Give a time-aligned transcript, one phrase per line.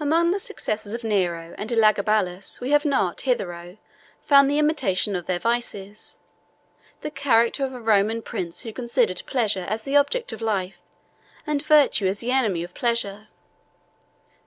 [0.00, 3.76] Among the successors of Nero and Elagabalus, we have not hitherto
[4.22, 6.16] found the imitation of their vices,
[7.02, 10.80] the character of a Roman prince who considered pleasure as the object of life,
[11.46, 13.28] and virtue as the enemy of pleasure.